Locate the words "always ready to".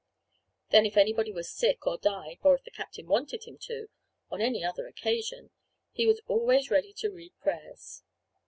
6.27-7.11